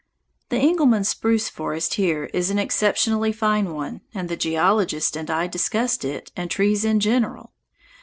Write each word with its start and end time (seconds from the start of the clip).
The 0.49 0.57
Engelmann 0.57 1.03
spruce 1.03 1.47
forest 1.47 1.93
here 1.93 2.23
is 2.33 2.49
an 2.49 2.57
exceptionally 2.57 3.31
fine 3.31 3.71
one, 3.71 4.01
and 4.15 4.29
the 4.29 4.35
geologist 4.35 5.15
and 5.15 5.29
I 5.29 5.45
discussed 5.45 6.03
it 6.03 6.31
and 6.35 6.49
trees 6.49 6.83
in 6.83 6.99
general. 6.99 7.53